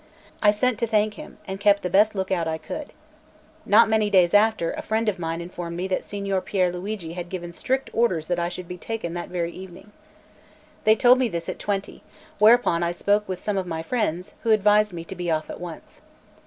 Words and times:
I 0.41 0.49
sent 0.49 0.79
to 0.79 0.87
thank 0.87 1.13
him, 1.13 1.37
and 1.45 1.59
kept 1.59 1.83
the 1.83 1.87
best 1.91 2.15
look 2.15 2.31
out 2.31 2.47
I 2.47 2.57
could. 2.57 2.91
Not 3.67 3.87
many 3.87 4.09
days 4.09 4.33
after, 4.33 4.71
a 4.71 4.81
friend 4.81 5.07
of 5.07 5.19
mine 5.19 5.41
informed 5.41 5.77
me 5.77 5.87
that 5.89 6.03
Signor 6.03 6.41
Pier 6.41 6.71
Luigi 6.71 7.13
had 7.13 7.29
given 7.29 7.53
strict 7.53 7.91
orders 7.93 8.25
that 8.25 8.39
I 8.39 8.49
should 8.49 8.67
be 8.67 8.79
taken 8.79 9.13
that 9.13 9.29
very 9.29 9.51
evening. 9.51 9.91
They 10.85 10.95
told 10.95 11.19
me 11.19 11.27
this 11.27 11.47
at 11.49 11.59
twenty; 11.59 12.01
whereupon 12.39 12.81
I 12.81 12.93
spoke 12.93 13.29
with 13.29 13.39
some 13.39 13.59
of 13.59 13.67
my 13.67 13.83
friends, 13.83 14.33
who 14.41 14.49
advised 14.49 14.91
me 14.91 15.05
to 15.05 15.13
be 15.15 15.29
off 15.29 15.51
at 15.51 15.61
once. 15.61 16.01